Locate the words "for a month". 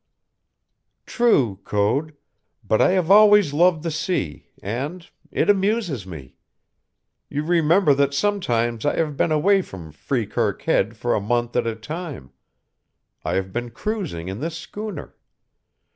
10.97-11.55